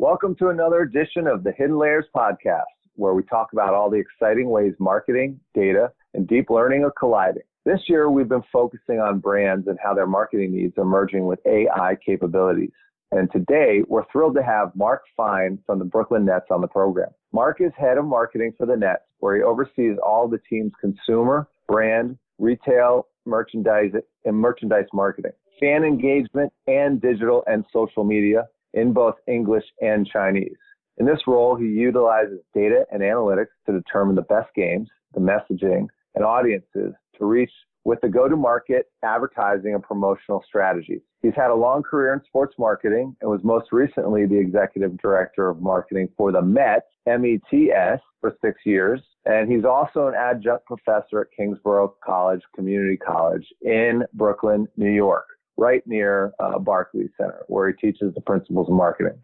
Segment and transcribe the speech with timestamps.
[0.00, 2.62] Welcome to another edition of the Hidden Layers podcast,
[2.94, 7.42] where we talk about all the exciting ways marketing, data, and deep learning are colliding.
[7.66, 11.38] This year, we've been focusing on brands and how their marketing needs are merging with
[11.44, 12.70] AI capabilities.
[13.12, 17.10] And today, we're thrilled to have Mark Fine from the Brooklyn Nets on the program.
[17.32, 21.46] Mark is head of marketing for the Nets, where he oversees all the team's consumer,
[21.68, 23.92] brand, retail, merchandise,
[24.24, 30.56] and merchandise marketing, fan engagement, and digital and social media in both English and Chinese.
[30.98, 35.86] In this role, he utilizes data and analytics to determine the best games, the messaging,
[36.14, 37.52] and audiences to reach
[37.84, 41.00] with the go-to-market advertising and promotional strategies.
[41.22, 45.48] He's had a long career in sports marketing and was most recently the executive director
[45.48, 49.00] of marketing for the Mets, M-E-T-S, for six years.
[49.24, 55.26] And he's also an adjunct professor at Kingsborough College Community College in Brooklyn, New York
[55.56, 59.18] right near uh, Barclays Center, where he teaches the principles of marketing.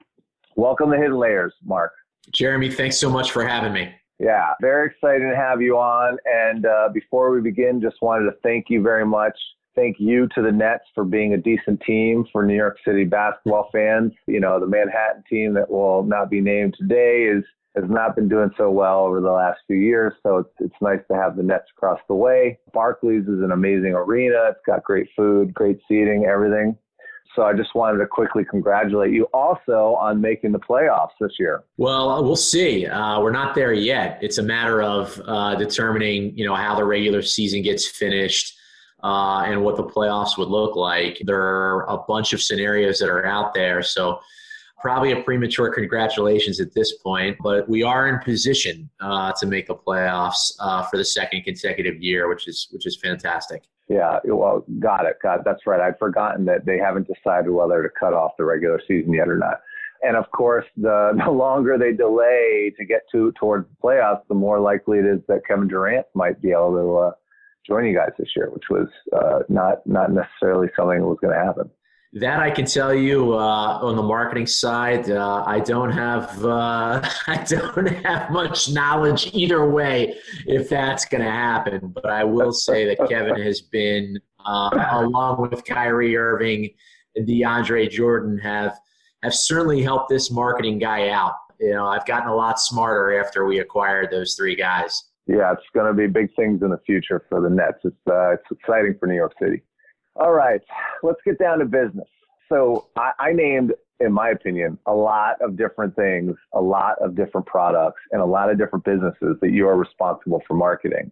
[0.57, 1.93] Welcome to Hidden Layers, Mark.
[2.33, 3.95] Jeremy, thanks so much for having me.
[4.19, 6.17] Yeah, very excited to have you on.
[6.25, 9.39] And uh, before we begin, just wanted to thank you very much.
[9.75, 13.69] Thank you to the Nets for being a decent team for New York City basketball
[13.73, 14.13] fans.
[14.27, 17.45] You know, the Manhattan team that will not be named today is
[17.77, 20.15] has not been doing so well over the last few years.
[20.23, 22.59] So it's, it's nice to have the Nets across the way.
[22.73, 24.49] Barclays is an amazing arena.
[24.51, 26.77] It's got great food, great seating, everything.
[27.35, 31.65] So I just wanted to quickly congratulate you also on making the playoffs this year.
[31.77, 32.87] Well, we'll see.
[32.87, 34.19] Uh, we're not there yet.
[34.23, 38.55] It's a matter of uh, determining, you know, how the regular season gets finished.
[39.05, 41.21] Uh, and what the playoffs would look like.
[41.25, 43.83] There are a bunch of scenarios that are out there.
[43.83, 44.21] So
[44.87, 49.67] probably a premature congratulations at this point, but we are in position uh, to make
[49.67, 53.65] the playoffs uh, for the second consecutive year, which is which is fantastic.
[53.89, 55.43] Yeah, well, got it, got it.
[55.45, 55.81] That's right.
[55.81, 59.37] I'd forgotten that they haven't decided whether to cut off the regular season yet or
[59.37, 59.61] not.
[60.05, 64.37] And of course, the, the longer they delay to get to towards the playoffs, the
[64.37, 67.13] more likely it is that Kevin Durant might be able to uh,
[67.67, 71.37] join you guys this year, which was uh, not not necessarily something that was going
[71.37, 71.69] to happen.
[72.19, 77.07] That I can tell you uh, on the marketing side, uh, I don't have uh,
[77.27, 80.17] I don't have much knowledge either way
[80.47, 81.89] if that's going to happen.
[81.89, 86.71] But I will say that Kevin has been, uh, along with Kyrie Irving
[87.17, 88.79] and DeAndre Jordan, have
[89.23, 91.35] have certainly helped this marketing guy out.
[91.61, 95.05] You know, I've gotten a lot smarter after we acquired those three guys.
[95.27, 97.81] Yeah, it's going to be big things in the future for the Nets.
[97.85, 99.63] It's uh, it's exciting for New York City.
[100.19, 100.63] All right,
[101.03, 102.09] let's get down to business.
[102.49, 107.15] So I, I named, in my opinion, a lot of different things, a lot of
[107.15, 111.11] different products, and a lot of different businesses that you are responsible for marketing.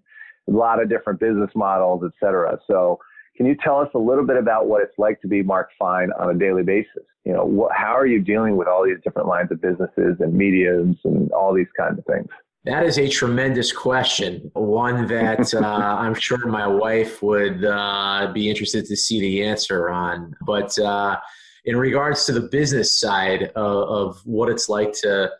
[0.48, 2.58] A lot of different business models, et cetera.
[2.66, 2.98] So
[3.36, 6.10] can you tell us a little bit about what it's like to be Mark Fine
[6.18, 7.04] on a daily basis?
[7.24, 10.96] You know, how are you dealing with all these different lines of businesses and mediums
[11.04, 12.28] and all these kinds of things?
[12.64, 15.58] That is a tremendous question, one that uh,
[16.00, 20.34] I'm sure my wife would uh, be interested to see the answer on.
[20.46, 21.18] But uh,
[21.66, 25.30] in regards to the business side of, of, what it's like to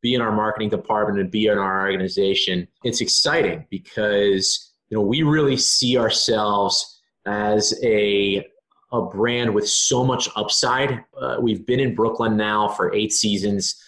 [0.00, 5.02] be in our marketing department and be in our organization, it's exciting because you know
[5.02, 8.44] we really see ourselves as a
[8.90, 11.02] a brand with so much upside.
[11.16, 13.80] Uh, we've been in Brooklyn now for eight seasons.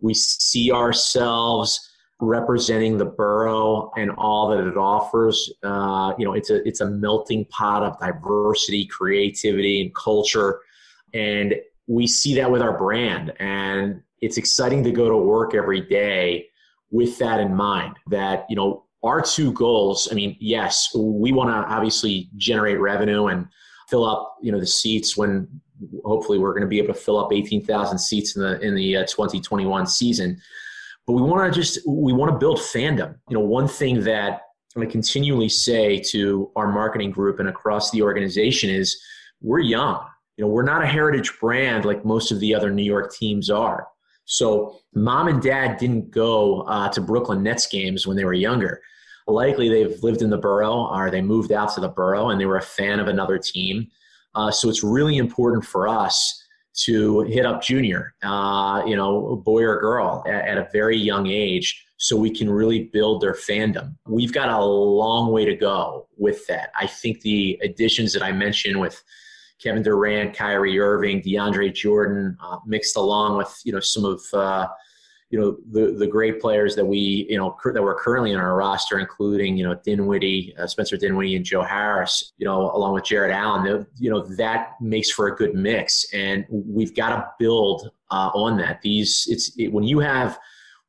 [0.00, 5.52] We see ourselves representing the borough and all that it offers.
[5.62, 10.60] Uh, you know, it's a it's a melting pot of diversity, creativity, and culture,
[11.14, 11.54] and
[11.86, 13.32] we see that with our brand.
[13.38, 16.48] And it's exciting to go to work every day
[16.90, 17.96] with that in mind.
[18.08, 20.08] That you know, our two goals.
[20.10, 23.46] I mean, yes, we want to obviously generate revenue and
[23.88, 25.46] fill up you know the seats when
[26.04, 28.96] hopefully we're going to be able to fill up 18,000 seats in the in the
[28.96, 30.40] uh, 2021 season
[31.06, 33.16] but we want to just we want to build fandom.
[33.28, 34.42] You know one thing that
[34.76, 39.00] i continually say to our marketing group and across the organization is
[39.40, 40.04] we're young.
[40.36, 43.50] You know we're not a heritage brand like most of the other new york teams
[43.50, 43.86] are.
[44.24, 48.80] So mom and dad didn't go uh, to brooklyn nets games when they were younger.
[49.28, 52.46] Likely they've lived in the borough or they moved out to the borough and they
[52.46, 53.88] were a fan of another team.
[54.34, 56.45] Uh, so it's really important for us
[56.76, 61.26] to hit up junior, uh, you know, boy or girl at, at, a very young
[61.26, 63.96] age so we can really build their fandom.
[64.06, 66.70] We've got a long way to go with that.
[66.78, 69.02] I think the additions that I mentioned with
[69.58, 74.66] Kevin Durant, Kyrie Irving, DeAndre Jordan, uh, mixed along with, you know, some of, uh,
[75.36, 78.56] you know the the great players that we you know that were currently in our
[78.56, 82.32] roster, including you know Dinwiddie, uh, Spencer Dinwiddie, and Joe Harris.
[82.38, 83.86] You know, along with Jarrett Allen.
[83.98, 88.56] You know that makes for a good mix, and we've got to build uh, on
[88.58, 88.80] that.
[88.80, 90.38] These it's it, when you have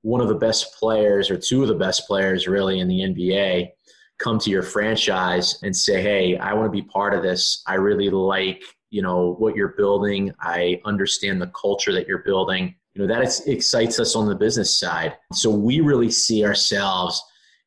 [0.02, 3.72] one of the best players or two of the best players really in the NBA
[4.18, 7.64] come to your franchise and say, "Hey, I want to be part of this.
[7.68, 10.32] I really like you know what you're building.
[10.40, 14.80] I understand the culture that you're building." You know that excites us on the business
[14.80, 15.18] side.
[15.34, 17.24] So we really see ourselves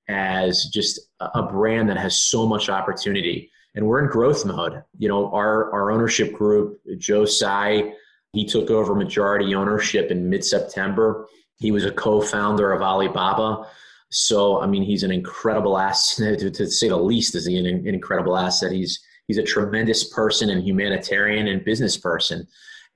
[0.09, 4.83] as just a brand that has so much opportunity, and we're in growth mode.
[4.99, 7.93] You know, our our ownership group, Joe Tsai,
[8.33, 11.27] he took over majority ownership in mid September.
[11.59, 13.67] He was a co-founder of Alibaba
[14.11, 17.87] so, I mean, he's an incredible asset, to, to say the least, is an, an
[17.87, 18.73] incredible asset.
[18.73, 22.47] He's he's a tremendous person and humanitarian and business person,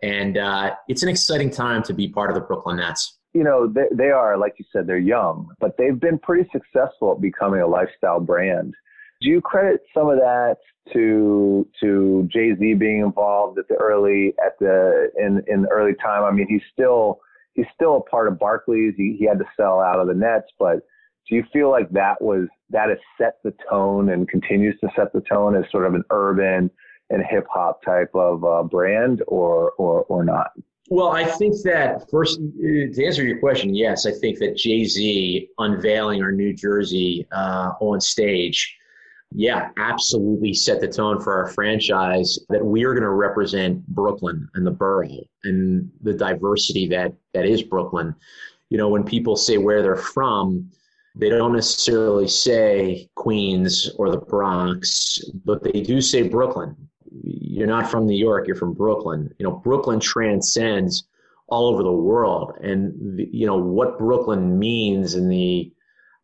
[0.02, 3.18] and uh, it's an exciting time to be part of the Brooklyn Nets.
[3.32, 7.12] You know, they, they are, like you said, they're young, but they've been pretty successful
[7.12, 8.74] at becoming a lifestyle brand.
[9.20, 10.56] Do you credit some of that
[10.92, 15.94] to to Jay Z being involved at the early at the in in the early
[15.94, 16.24] time?
[16.24, 17.20] I mean, he's still
[17.54, 18.94] he's still a part of Barclays.
[18.96, 20.80] He, he had to sell out of the Nets, but
[21.28, 25.12] do you feel like that was that has set the tone and continues to set
[25.12, 26.70] the tone as sort of an urban
[27.10, 30.52] and hip hop type of uh, brand, or or or not?
[30.90, 35.48] Well, I think that first to answer your question, yes, I think that Jay Z
[35.58, 38.76] unveiling our New Jersey uh, on stage,
[39.32, 44.46] yeah, absolutely set the tone for our franchise that we are going to represent Brooklyn
[44.54, 45.08] and the borough
[45.44, 48.14] and the diversity that that is Brooklyn.
[48.68, 50.70] You know, when people say where they're from,
[51.16, 56.76] they don't necessarily say Queens or the Bronx, but they do say Brooklyn.
[57.54, 59.32] You're not from New York, you're from Brooklyn.
[59.38, 61.04] You know, Brooklyn transcends
[61.46, 62.58] all over the world.
[62.60, 65.72] And, the, you know, what Brooklyn means and the,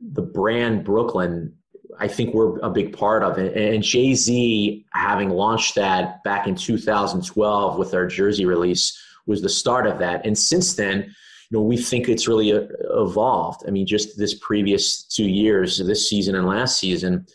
[0.01, 1.55] the brand Brooklyn,
[2.01, 3.57] I think we're a big part of it.
[3.57, 9.49] And Jay Z, having launched that back in 2012 with our jersey release, was the
[9.49, 10.27] start of that.
[10.27, 11.15] And since then,
[11.51, 13.63] you know, we think it's really uh, evolved.
[13.69, 17.27] I mean, just this previous two years, this season and last season,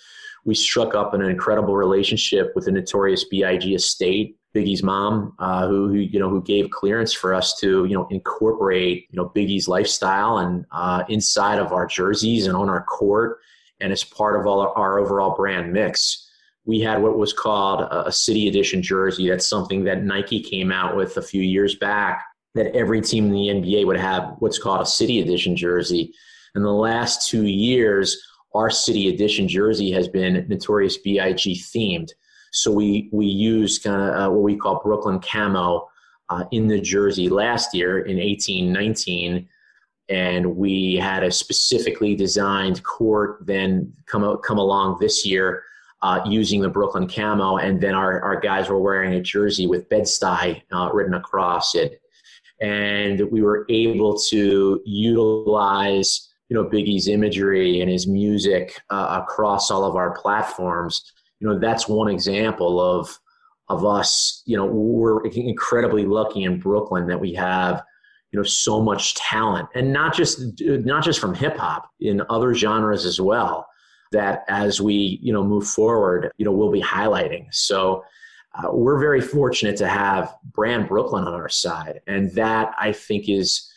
[0.45, 3.73] we struck up an incredible relationship with the Notorious B.I.G.
[3.73, 7.93] estate, Biggie's mom, uh, who, who, you know who gave clearance for us to you
[7.93, 12.83] know incorporate you know Biggie's lifestyle and uh, inside of our jerseys and on our
[12.83, 13.39] court
[13.81, 16.21] and as part of all our, our overall brand mix.
[16.63, 19.29] We had what was called a city edition jersey.
[19.29, 22.25] That's something that Nike came out with a few years back
[22.55, 26.13] that every team in the NBA would have what's called a city edition jersey.
[26.55, 28.17] In the last two years,
[28.55, 31.55] our city edition jersey has been Notorious B.I.G.
[31.55, 32.09] themed.
[32.51, 35.87] So we we used kind of uh, what we call Brooklyn camo
[36.29, 39.47] uh, in the jersey last year in eighteen nineteen,
[40.09, 45.63] and we had a specifically designed court then come come along this year
[46.01, 49.89] uh, using the Brooklyn camo, and then our, our guys were wearing a jersey with
[49.89, 52.01] Bed-Stuy uh, written across it
[52.61, 59.71] and we were able to utilize you know Biggie's imagery and his music uh, across
[59.71, 61.11] all of our platforms.
[61.39, 63.17] You know that's one example of
[63.67, 64.43] of us.
[64.45, 67.83] You know we're incredibly lucky in Brooklyn that we have
[68.31, 72.53] you know so much talent, and not just not just from hip hop in other
[72.53, 73.67] genres as well.
[74.11, 77.47] That as we you know move forward, you know we'll be highlighting.
[77.51, 78.03] So
[78.53, 83.27] uh, we're very fortunate to have brand Brooklyn on our side, and that I think
[83.27, 83.69] is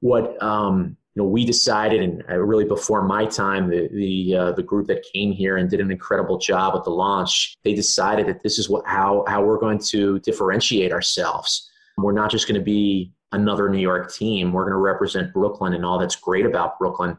[0.00, 4.52] what um, you know we decided, and uh, really before my time, the the uh,
[4.52, 8.26] the group that came here and did an incredible job at the launch, they decided
[8.26, 11.70] that this is what how how we're going to differentiate ourselves.
[11.98, 14.52] We're not just going to be another New York team.
[14.52, 17.16] We're going to represent Brooklyn and all that's great about Brooklyn,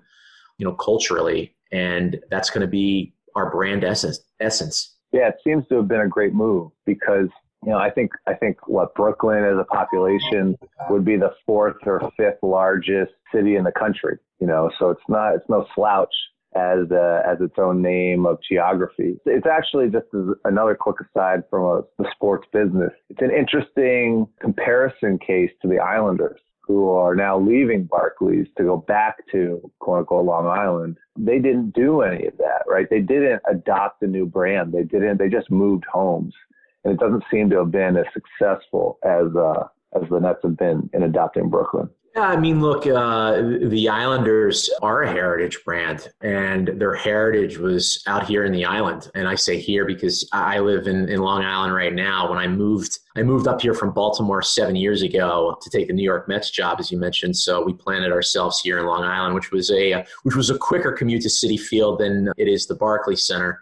[0.57, 4.19] you know, culturally, and that's going to be our brand essence.
[4.39, 4.95] essence.
[5.11, 7.29] Yeah, it seems to have been a great move because
[7.65, 10.57] you know I think I think what Brooklyn as a population
[10.89, 14.17] would be the fourth or fifth largest city in the country.
[14.39, 16.13] You know, so it's not it's no slouch
[16.55, 19.15] as as its own name of geography.
[19.25, 20.07] It's actually just
[20.45, 22.91] another quick aside from a, the sports business.
[23.09, 28.77] It's an interesting comparison case to the Islanders who are now leaving Barclays to go
[28.77, 32.87] back to quote unquote Long Island, they didn't do any of that, right?
[32.89, 34.71] They didn't adopt a new brand.
[34.71, 36.33] They didn't, they just moved homes.
[36.83, 40.57] And it doesn't seem to have been as successful as, uh, as the Nets have
[40.57, 41.89] been in adopting Brooklyn.
[42.15, 48.03] Yeah, I mean, look, uh, the Islanders are a heritage brand, and their heritage was
[48.05, 49.09] out here in the island.
[49.15, 52.29] And I say here because I live in, in Long Island right now.
[52.29, 55.93] When I moved, I moved up here from Baltimore seven years ago to take the
[55.93, 57.35] New York Mets job, as you mentioned.
[57.35, 60.91] So we planted ourselves here in Long Island, which was a which was a quicker
[60.91, 63.59] commute to Citi Field than it is the Barclays Center.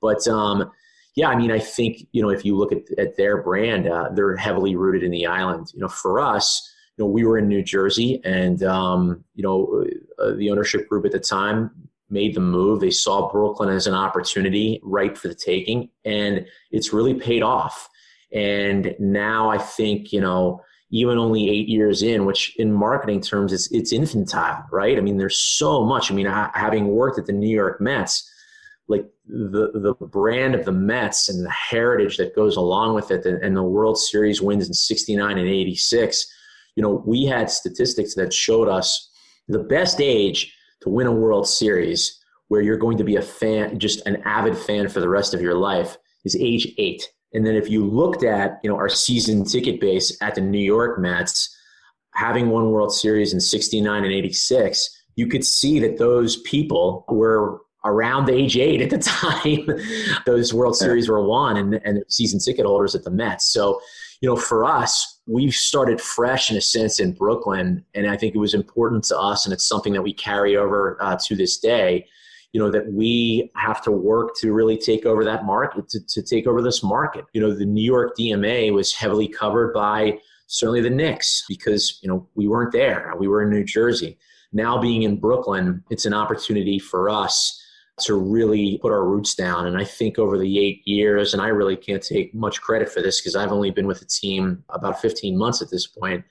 [0.00, 0.70] But um,
[1.16, 4.10] yeah, I mean, I think you know if you look at, at their brand, uh,
[4.14, 5.70] they're heavily rooted in the island.
[5.74, 9.84] You know, for us you know, we were in New Jersey, and um, you know,
[10.18, 11.70] uh, the ownership group at the time
[12.10, 12.80] made the move.
[12.80, 17.88] They saw Brooklyn as an opportunity, right for the taking, and it's really paid off.
[18.32, 23.52] And now I think you know, even only eight years in, which in marketing terms,
[23.52, 24.98] it's it's infantile, right?
[24.98, 26.10] I mean, there's so much.
[26.10, 28.30] I mean, having worked at the New York Mets.
[28.90, 33.24] Like the the brand of the Mets and the heritage that goes along with it,
[33.24, 36.26] and, and the World Series wins in '69 and '86,
[36.76, 39.10] you know, we had statistics that showed us
[39.48, 42.18] the best age to win a World Series
[42.48, 45.40] where you're going to be a fan, just an avid fan for the rest of
[45.40, 47.08] your life is age eight.
[47.32, 50.58] And then if you looked at, you know, our season ticket base at the New
[50.58, 51.56] York Mets,
[52.14, 57.60] having won World Series in 69 and 86, you could see that those people were
[57.84, 59.66] around age eight at the time
[60.26, 63.46] those World Series were won and, and season ticket holders at the Mets.
[63.46, 63.80] So,
[64.20, 68.34] you know, for us, we started fresh in a sense in Brooklyn, and I think
[68.34, 71.58] it was important to us, and it's something that we carry over uh, to this
[71.58, 72.06] day.
[72.52, 76.22] You know that we have to work to really take over that market, to, to
[76.22, 77.24] take over this market.
[77.32, 80.18] You know, the New York DMA was heavily covered by
[80.48, 83.14] certainly the Knicks because you know we weren't there.
[83.18, 84.18] We were in New Jersey.
[84.52, 87.59] Now being in Brooklyn, it's an opportunity for us
[88.00, 89.66] to really put our roots down.
[89.66, 93.00] And I think over the eight years, and I really can't take much credit for
[93.02, 96.24] this because I've only been with the team about 15 months at this point,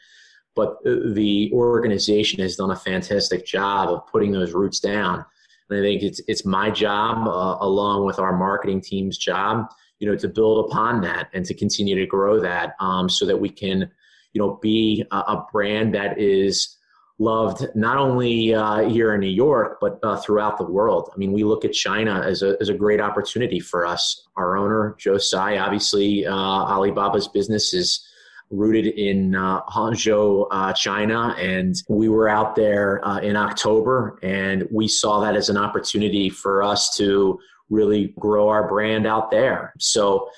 [0.56, 5.26] but the organization has done a fantastic job of putting those roots down.
[5.70, 9.68] And I think it's it's my job, uh, along with our marketing team's job,
[10.00, 13.38] you know, to build upon that and to continue to grow that, um, so that
[13.38, 13.90] we can,
[14.34, 16.76] you know, be a, a brand that is
[17.20, 21.12] loved not only uh, here in New York, but uh, throughout the world.
[21.14, 24.28] I mean, we look at China as a, as a great opportunity for us.
[24.38, 28.08] Our owner, Joe Tsai, obviously, uh, Alibaba's business is
[28.50, 31.36] rooted in uh, Hangzhou, uh, China.
[31.38, 36.30] And we were out there uh, in October, and we saw that as an opportunity
[36.30, 37.38] for us to
[37.70, 39.74] really grow our brand out there.
[39.78, 40.30] So,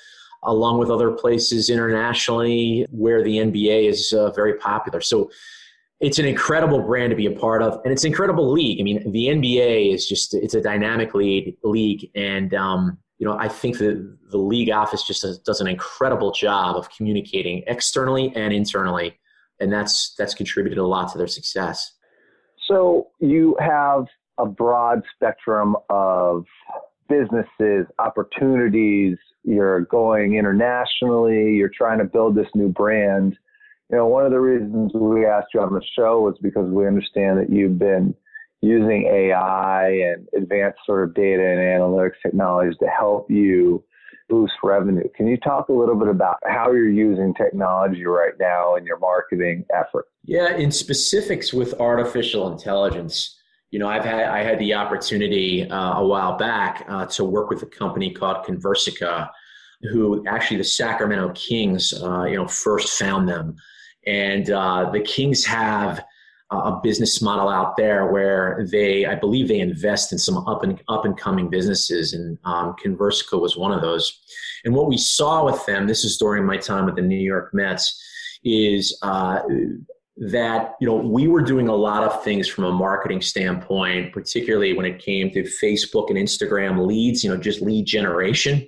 [0.44, 5.00] along with other places internationally where the NBA is very popular.
[5.00, 5.30] So,
[6.02, 8.82] it's an incredible brand to be a part of, and it's an incredible league.
[8.82, 13.38] I mean, the NBA is just it's a dynamic league, league, and um, you know
[13.38, 18.34] I think that the league office just does, does an incredible job of communicating externally
[18.36, 19.20] and internally,
[19.60, 21.94] and that's that's contributed a lot to their success.
[22.68, 24.06] So you have
[24.40, 26.46] a broad spectrum of
[27.10, 29.18] businesses, opportunities.
[29.44, 31.54] You're going internationally.
[31.54, 33.38] You're trying to build this new brand
[33.92, 36.88] you know, one of the reasons we asked you on the show was because we
[36.88, 38.16] understand that you've been
[38.62, 43.84] using AI and advanced sort of data and analytics technologies to help you
[44.30, 45.04] boost revenue.
[45.16, 48.98] Can you talk a little bit about how you're using technology right now in your
[49.00, 50.06] marketing effort?
[50.24, 53.38] Yeah, in specifics with artificial intelligence,
[53.72, 57.50] you know, I've had I had the opportunity uh, a while back uh, to work
[57.50, 59.30] with a company called Conversica,
[59.82, 63.56] who actually the Sacramento Kings, uh, you know, first found them.
[64.06, 66.04] And uh, the Kings have
[66.52, 70.82] a business model out there where they, I believe, they invest in some up and
[70.90, 74.20] up and coming businesses, and um, Conversica was one of those.
[74.66, 77.54] And what we saw with them, this is during my time with the New York
[77.54, 77.98] Mets,
[78.44, 79.42] is uh,
[80.18, 84.74] that you know we were doing a lot of things from a marketing standpoint, particularly
[84.74, 88.68] when it came to Facebook and Instagram leads, you know, just lead generation,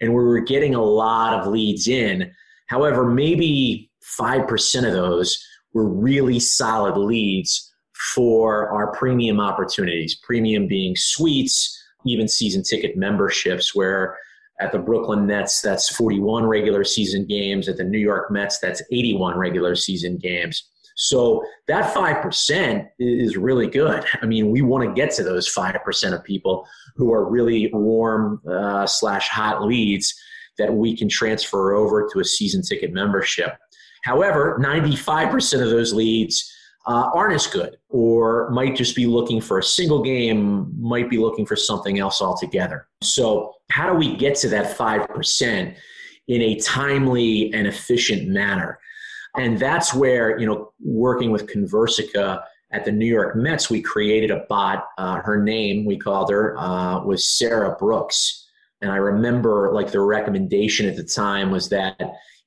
[0.00, 2.32] and we were getting a lot of leads in.
[2.68, 7.72] However, maybe 5% of those were really solid leads
[8.14, 10.16] for our premium opportunities.
[10.16, 14.16] Premium being suites, even season ticket memberships, where
[14.60, 17.68] at the Brooklyn Nets, that's 41 regular season games.
[17.68, 20.70] At the New York Mets, that's 81 regular season games.
[20.96, 24.04] So that 5% is really good.
[24.22, 28.40] I mean, we want to get to those 5% of people who are really warm
[28.48, 30.14] uh, slash hot leads
[30.58, 33.56] that we can transfer over to a season ticket membership.
[34.04, 36.50] However, 95% of those leads
[36.86, 41.16] uh, aren't as good or might just be looking for a single game, might be
[41.16, 42.86] looking for something else altogether.
[43.02, 45.74] So, how do we get to that 5%
[46.28, 48.78] in a timely and efficient manner?
[49.36, 52.42] And that's where, you know, working with Conversica
[52.72, 54.84] at the New York Mets, we created a bot.
[54.98, 58.46] Uh, her name, we called her, uh, was Sarah Brooks.
[58.82, 61.98] And I remember like the recommendation at the time was that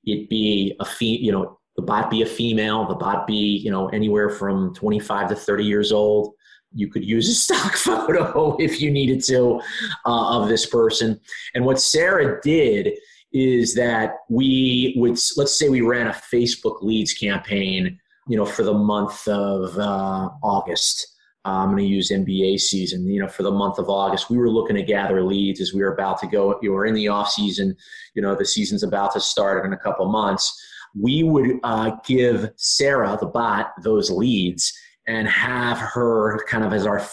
[0.07, 3.69] it be a fee, you know, the bot be a female, the bot be, you
[3.69, 6.33] know, anywhere from 25 to 30 years old.
[6.73, 9.61] You could use a stock photo if you needed to
[10.05, 11.19] uh, of this person.
[11.53, 12.93] And what Sarah did
[13.31, 18.63] is that we would, let's say we ran a Facebook leads campaign, you know, for
[18.63, 21.16] the month of uh, August.
[21.47, 23.07] Uh, I'm going to use NBA season.
[23.07, 25.81] You know, for the month of August, we were looking to gather leads as we
[25.81, 26.59] were about to go.
[26.61, 27.73] You were in the off season.
[28.15, 30.61] You know, the season's about to start in a couple months.
[30.93, 34.77] We would uh, give Sarah, the bot, those leads
[35.07, 37.07] and have her kind of as our.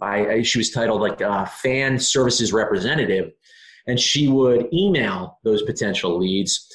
[0.00, 3.32] I, I she was titled like a fan services representative,
[3.88, 6.68] and she would email those potential leads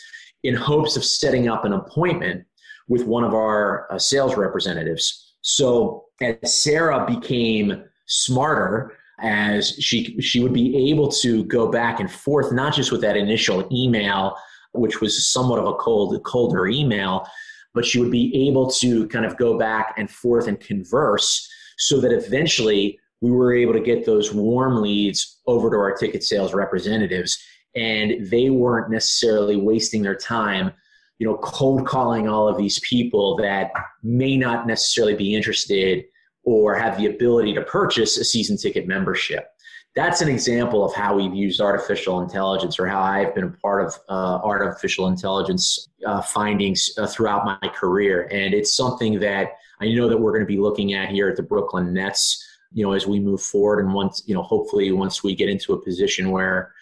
[0.44, 2.44] in hopes of setting up an appointment
[2.90, 5.36] with one of our uh, sales representatives.
[5.42, 12.12] So as Sarah became smarter, as she she would be able to go back and
[12.12, 14.36] forth, not just with that initial email,
[14.74, 17.26] which was somewhat of a cold colder email,
[17.74, 22.00] but she would be able to kind of go back and forth and converse, so
[22.02, 26.54] that eventually we were able to get those warm leads over to our ticket sales
[26.54, 27.38] representatives,
[27.76, 30.72] and they weren't necessarily wasting their time
[31.18, 33.72] you know, cold calling all of these people that
[34.04, 36.06] may not necessarily be interested
[36.44, 39.48] or have the ability to purchase a season ticket membership.
[39.96, 43.86] That's an example of how we've used artificial intelligence or how I've been a part
[43.86, 48.28] of uh, artificial intelligence uh, findings uh, throughout my career.
[48.30, 51.38] And it's something that I know that we're going to be looking at here at
[51.38, 53.80] the Brooklyn Nets, you know, as we move forward.
[53.80, 56.74] And once, you know, hopefully once we get into a position where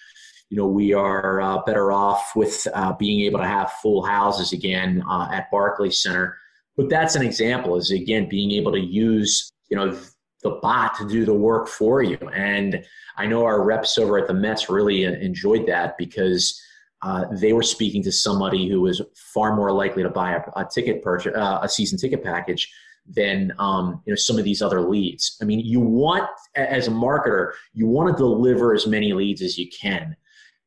[0.54, 4.54] you know, we are uh, better off with uh, being able to have full houses
[4.54, 6.38] again uh, at Barclays Center.
[6.78, 9.98] But that's an example is again being able to use, you know,
[10.44, 12.20] the bot to do the work for you.
[12.36, 12.86] And
[13.18, 16.62] I know our reps over at the Mets really enjoyed that because
[17.02, 19.02] uh, they were speaking to somebody who was
[19.34, 22.72] far more likely to buy a, a ticket purchase, uh, a season ticket package
[23.08, 25.36] than um, you know some of these other leads.
[25.42, 29.58] I mean, you want as a marketer, you want to deliver as many leads as
[29.58, 30.16] you can.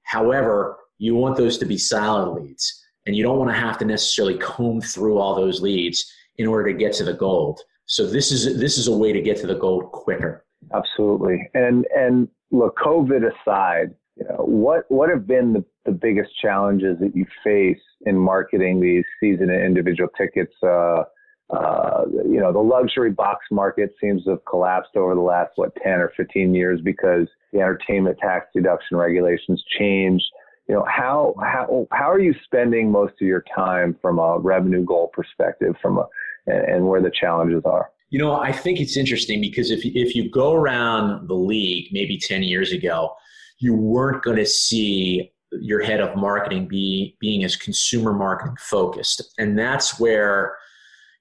[0.06, 3.84] However, you want those to be solid leads, and you don't want to have to
[3.84, 7.60] necessarily comb through all those leads in order to get to the gold.
[7.86, 10.44] So this is this is a way to get to the gold quicker.
[10.74, 11.48] Absolutely.
[11.54, 16.98] And and look, COVID aside, you know, what what have been the, the biggest challenges
[17.00, 20.54] that you face in marketing these season and individual tickets?
[20.62, 21.02] Uh,
[21.50, 25.74] uh, you know, the luxury box market seems to have collapsed over the last, what,
[25.76, 30.24] 10 or 15 years because the entertainment tax deduction regulations changed.
[30.68, 34.84] You know, how, how, how are you spending most of your time from a revenue
[34.84, 36.06] goal perspective from a,
[36.48, 37.90] and, and where the challenges are?
[38.10, 42.18] You know, I think it's interesting because if, if you go around the league maybe
[42.18, 43.14] 10 years ago,
[43.58, 49.22] you weren't going to see your head of marketing be being as consumer marketing focused.
[49.38, 50.56] And that's where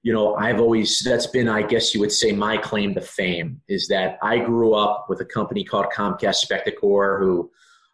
[0.06, 3.60] you know, I've always, that's been, I guess you would say, my claim to fame
[3.68, 7.50] is that I grew up with a company called Comcast Spectacor, who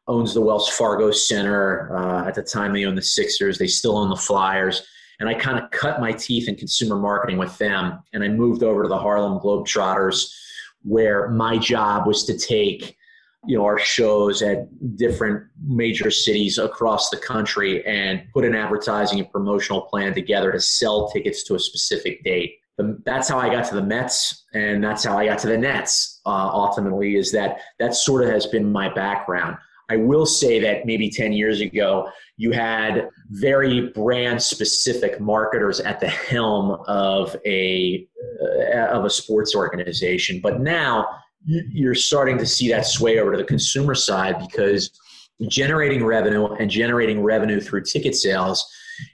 [0.10, 1.96] owns the Wells Fargo Center.
[1.96, 4.84] Uh, at the time, they owned the Sixers, they still own the Flyers.
[5.22, 8.04] And I kind of cut my teeth in consumer marketing with them.
[8.12, 10.36] And I moved over to the Harlem Globetrotters,
[10.84, 12.98] where my job was to take
[13.46, 19.20] you know our shows at different major cities across the country and put an advertising
[19.20, 22.56] and promotional plan together to sell tickets to a specific date.
[23.06, 26.20] That's how i got to the mets and that's how i got to the nets
[26.26, 29.58] uh, ultimately is that that sort of has been my background.
[29.90, 36.00] I will say that maybe 10 years ago you had very brand specific marketers at
[36.00, 38.08] the helm of a
[38.74, 41.08] uh, of a sports organization but now
[41.46, 44.92] you're starting to see that sway over to the consumer side because
[45.48, 48.72] generating revenue and generating revenue through ticket sales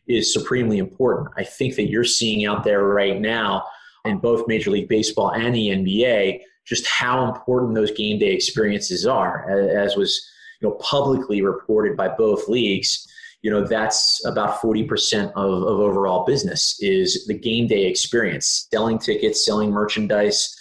[0.07, 1.29] is supremely important.
[1.37, 3.63] I think that you're seeing out there right now
[4.05, 9.05] in both Major League Baseball and the NBA just how important those game day experiences
[9.05, 13.07] are, as was you know publicly reported by both leagues.
[13.41, 18.67] You know that's about forty percent of, of overall business is the game day experience,
[18.73, 20.53] selling tickets, selling merchandise,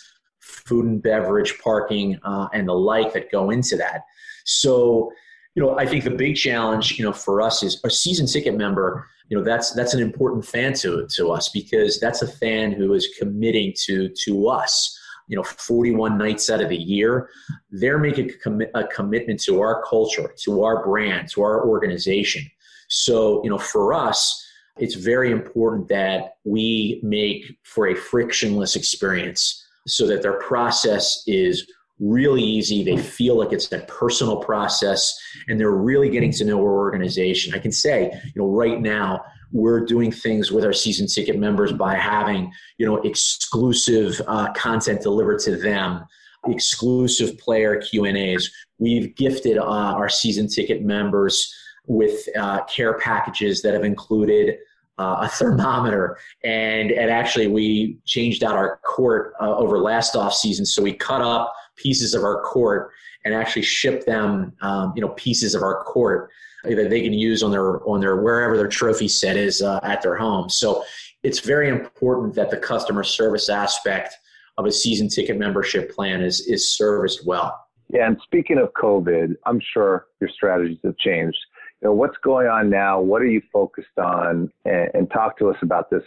[0.67, 4.03] food and beverage, parking, uh, and the like that go into that.
[4.45, 5.11] So,
[5.55, 8.57] you know, I think the big challenge, you know, for us is a season ticket
[8.57, 9.07] member.
[9.29, 12.93] You know, that's that's an important fan to to us because that's a fan who
[12.95, 14.99] is committing to to us.
[15.29, 17.29] You know, 41 nights out of the year,
[17.71, 22.49] they're making a, commi- a commitment to our culture, to our brand, to our organization.
[22.89, 24.47] So, you know, for us,
[24.79, 31.71] it's very important that we make for a frictionless experience so that their process is
[31.99, 32.85] really easy.
[32.85, 35.19] They feel like it's a personal process
[35.49, 37.55] and they're really getting to know our organization.
[37.55, 41.73] I can say, you know, right now we're doing things with our season ticket members
[41.73, 46.05] by having, you know, exclusive uh, content delivered to them,
[46.49, 48.51] exclusive player Q and A's.
[48.79, 51.55] We've gifted uh, our season ticket members
[51.87, 54.57] with uh, care packages that have included
[54.99, 60.33] uh, a thermometer and and actually we changed out our court uh, over last off
[60.33, 62.91] season so we cut up pieces of our court
[63.27, 66.31] and actually ship them, um, you know, pieces of our court
[66.63, 70.01] that they can use on their on their wherever their trophy set is uh, at
[70.01, 70.49] their home.
[70.49, 70.85] So
[71.25, 74.15] it's very important that the customer service aspect
[74.59, 77.67] of a season ticket membership plan is is serviced well.
[77.89, 81.39] Yeah, and speaking of COVID, I'm sure your strategies have changed.
[81.83, 83.01] You know, what's going on now?
[83.01, 84.51] What are you focused on?
[84.65, 86.03] And, and talk to us about this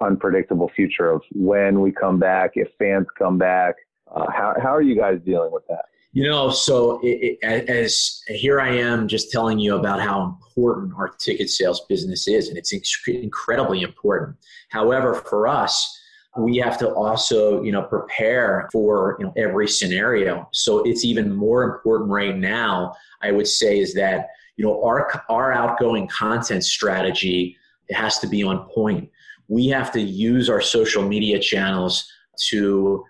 [0.00, 3.76] unpredictable future of when we come back, if fans come back,
[4.14, 5.84] uh, how, how are you guys dealing with that?
[6.14, 10.92] You know, so it, it, as here I am just telling you about how important
[10.94, 12.74] our ticket sales business is, and it's
[13.06, 14.36] incredibly important.
[14.68, 15.98] However, for us,
[16.36, 20.48] we have to also, you know, prepare for you know every scenario.
[20.52, 22.94] So it's even more important right now.
[23.22, 27.56] I would say is that you know our our outgoing content strategy
[27.88, 29.10] it has to be on point.
[29.48, 32.10] We have to use our social media channels
[32.48, 33.04] to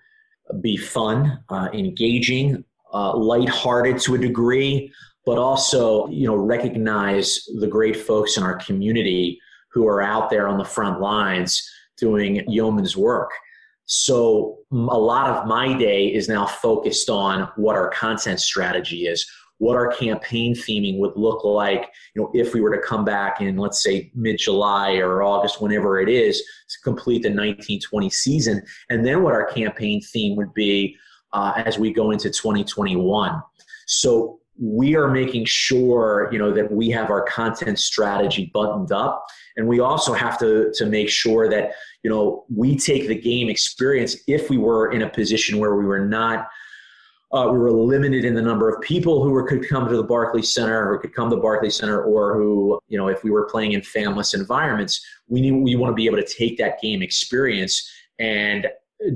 [0.60, 4.92] be fun, uh, engaging, uh, lighthearted to a degree,
[5.24, 9.40] but also you know recognize the great folks in our community
[9.72, 11.62] who are out there on the front lines
[11.96, 13.30] doing yeoman's work.
[13.84, 19.30] So a lot of my day is now focused on what our content strategy is
[19.62, 23.40] what our campaign theming would look like, you know, if we were to come back
[23.40, 29.06] in, let's say, mid-July or August, whenever it is, to complete the 1920 season, and
[29.06, 30.96] then what our campaign theme would be
[31.32, 33.40] uh, as we go into 2021.
[33.86, 39.24] So we are making sure, you know, that we have our content strategy buttoned up,
[39.56, 41.70] and we also have to to make sure that,
[42.02, 45.84] you know, we take the game experience if we were in a position where we
[45.84, 46.48] were not
[47.32, 50.02] uh, we were limited in the number of people who were, could come to the
[50.02, 53.30] Barclays Center or could come to the Barclays Center or who, you know, if we
[53.30, 56.80] were playing in fanless environments, we knew we want to be able to take that
[56.82, 58.66] game experience and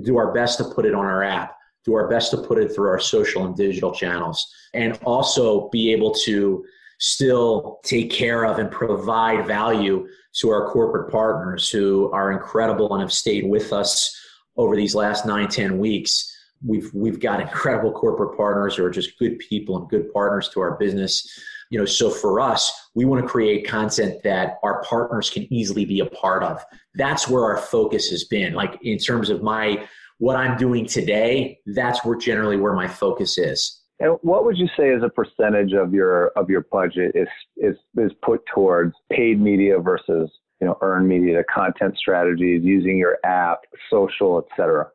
[0.03, 2.75] do our best to put it on our app, do our best to put it
[2.75, 6.65] through our social and digital channels, and also be able to
[6.99, 13.03] still take care of and provide value to our corporate partners who are incredible and
[13.03, 14.19] have stayed with us
[14.57, 16.33] over these last nine, 10 weeks
[16.65, 20.61] We've we've got incredible corporate partners who are just good people and good partners to
[20.61, 21.29] our business.
[21.71, 25.85] You know, so for us, we want to create content that our partners can easily
[25.85, 26.65] be a part of.
[26.95, 28.55] That's where our focus has been.
[28.55, 29.87] Like in terms of my
[30.19, 33.83] what I'm doing today, that's where generally where my focus is.
[33.99, 37.77] And what would you say is a percentage of your of your budget is is
[37.97, 43.61] is put towards paid media versus you know earned media, content strategies, using your app,
[43.91, 44.89] social, et cetera?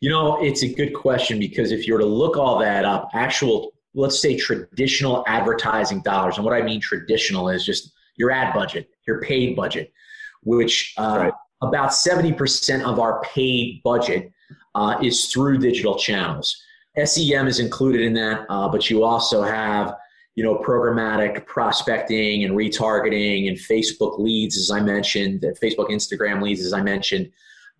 [0.00, 3.10] You know, it's a good question because if you were to look all that up,
[3.14, 8.52] actual, let's say traditional advertising dollars, and what I mean traditional is just your ad
[8.52, 9.92] budget, your paid budget,
[10.42, 11.32] which uh, right.
[11.62, 14.32] about 70% of our paid budget
[14.74, 16.60] uh, is through digital channels.
[17.04, 19.96] SEM is included in that, uh, but you also have
[20.34, 26.62] you know programmatic prospecting and retargeting and Facebook leads, as I mentioned, Facebook Instagram leads,
[26.62, 27.30] as I mentioned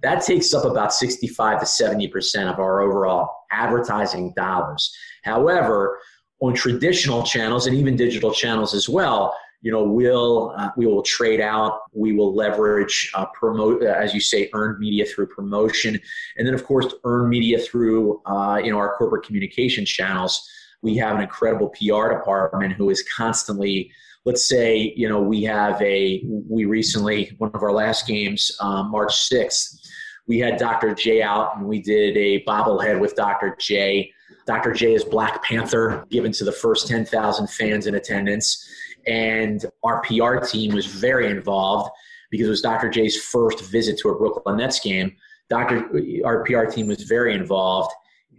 [0.03, 4.95] that takes up about 65 to 70% of our overall advertising dollars.
[5.23, 5.99] However,
[6.41, 11.03] on traditional channels and even digital channels as well, you know, we'll uh, we will
[11.03, 11.83] trade out.
[11.93, 16.01] We will leverage uh, promote, uh, as you say, earned media through promotion,
[16.37, 20.49] and then of course earned media through uh, you know our corporate communication channels.
[20.83, 23.93] We have an incredible PR department who is constantly
[24.25, 28.91] let's say you know we have a we recently one of our last games um,
[28.91, 29.79] march 6th
[30.27, 34.13] we had dr j out and we did a bobblehead with dr j.
[34.47, 38.69] Dr j is black panther given to the first 10000 fans in attendance.
[39.07, 41.91] And our pr team was very involved
[42.31, 45.15] because it was dr j's first visit to a brooklyn nets game.
[45.49, 45.91] Dr
[46.25, 47.93] our pr team was very involved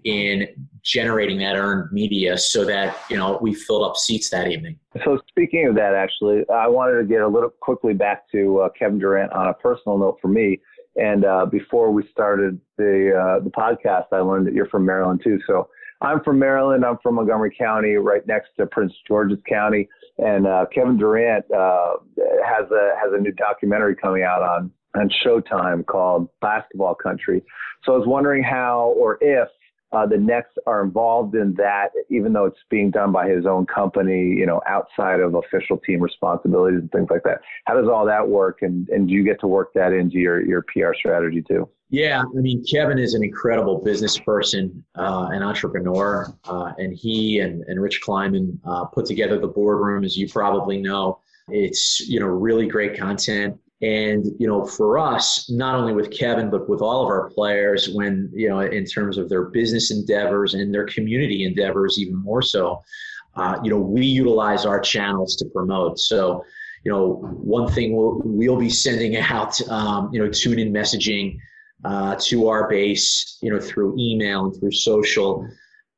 [0.04, 0.48] in
[0.84, 4.78] generating that earned media so that you know we filled up seats that evening.
[5.04, 8.70] So speaking of that, actually, I wanted to get a little quickly back to uh,
[8.78, 10.60] Kevin Durant on a personal note for me.
[10.96, 15.22] And uh, before we started the uh, the podcast, I learned that you're from Maryland
[15.24, 15.40] too.
[15.48, 15.70] So
[16.02, 16.86] I'm from Maryland.
[16.86, 19.88] I'm from Montgomery County, right next to Prince George's County.
[20.18, 21.94] And uh, Kevin Durant uh,
[22.46, 27.42] has a has a new documentary coming out on on Showtime called Basketball Country.
[27.84, 29.48] So I was wondering how or if
[29.94, 33.66] uh, the Nets are involved in that, even though it's being done by his own
[33.68, 37.42] company, you know, outside of official team responsibilities and things like that.
[37.66, 40.44] How does all that work, and and do you get to work that into your
[40.44, 41.70] your PR strategy too?
[41.90, 47.40] Yeah, I mean, Kevin is an incredible business person, uh, an entrepreneur, uh, and he
[47.40, 51.20] and, and Rich Kleiman uh, put together the boardroom, as you probably know.
[51.50, 53.60] It's you know really great content.
[53.84, 57.90] And, you know, for us, not only with Kevin, but with all of our players,
[57.90, 62.42] when, you know, in terms of their business endeavors and their community endeavors, even more
[62.42, 62.82] so,
[63.36, 66.00] uh, you know, we utilize our channels to promote.
[66.00, 66.46] So,
[66.86, 71.38] you know, one thing we'll, we'll be sending out, um, you know, tune in messaging
[71.84, 75.46] uh, to our base, you know, through email and through social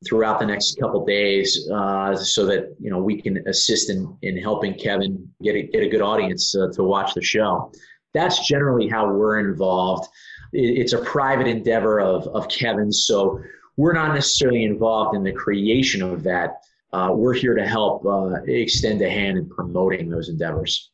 [0.06, 4.38] throughout the next couple days uh, so that you know we can assist in, in
[4.38, 7.72] helping Kevin get a, get a good audience uh, to watch the show.
[8.14, 10.08] That's generally how we're involved.
[10.54, 13.42] It's a private endeavor of, of Kevin's, so
[13.76, 16.62] we're not necessarily involved in the creation of that.
[16.94, 20.92] Uh, we're here to help uh, extend a hand in promoting those endeavors.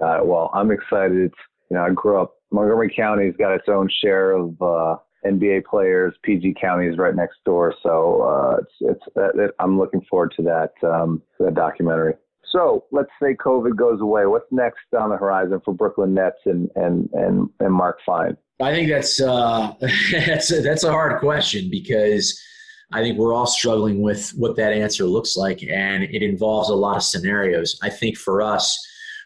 [0.00, 1.32] Well, I'm excited.
[1.70, 2.34] You know, I grew up.
[2.52, 6.14] Montgomery County's got its own share of uh, NBA players.
[6.22, 10.42] PG County is right next door, so uh, it's it's it, I'm looking forward to
[10.42, 12.14] that um, that documentary.
[12.50, 14.26] So let's say COVID goes away.
[14.26, 18.36] What's next on the horizon for Brooklyn Nets and and and, and Mark Fine?
[18.60, 19.74] I think that's uh,
[20.12, 22.40] that's a, that's a hard question because
[22.92, 26.74] I think we're all struggling with what that answer looks like, and it involves a
[26.74, 27.78] lot of scenarios.
[27.82, 28.78] I think for us,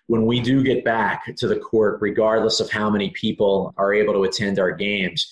[0.07, 4.15] when we do get back to the court, regardless of how many people are able
[4.15, 5.31] to attend our games,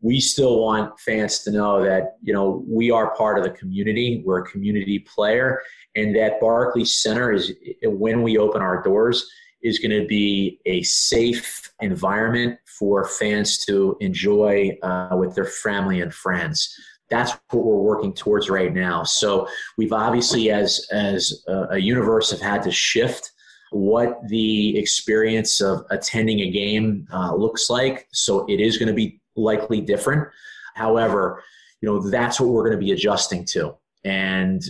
[0.00, 4.22] we still want fans to know that you know we are part of the community.
[4.24, 5.60] We're a community player
[5.96, 9.28] and that barclays center is when we open our doors
[9.62, 16.02] is going to be a safe environment for fans to enjoy uh, with their family
[16.02, 16.72] and friends.
[17.08, 19.02] That's what we're working towards right now.
[19.02, 23.32] So we've obviously as as a, a universe have had to shift
[23.72, 28.06] what the experience of attending a game uh, looks like.
[28.12, 30.28] So it is going to be likely different.
[30.74, 31.42] However,
[31.80, 34.62] you know that's what we're going to be adjusting to, and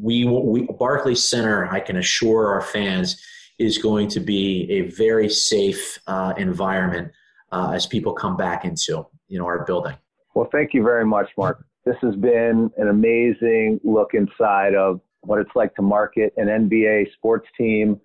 [0.00, 3.22] we, we Barclays Center, I can assure our fans,
[3.58, 7.12] is going to be a very safe uh, environment
[7.52, 9.96] uh, as people come back into you know our building.
[10.34, 11.64] Well, thank you very much, Mark.
[11.84, 17.12] This has been an amazing look inside of what it's like to market an NBA
[17.14, 18.00] sports team.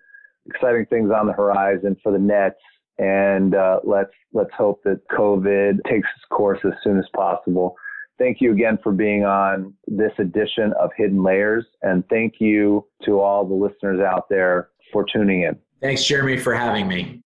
[0.46, 2.60] Exciting things on the horizon for the Nets
[2.98, 7.76] and uh, let's let's hope that COVID takes its course as soon as possible.
[8.18, 13.20] Thank you again for being on this edition of Hidden Layers, and thank you to
[13.20, 15.56] all the listeners out there for tuning in.
[15.82, 17.22] Thanks, Jeremy, for having me.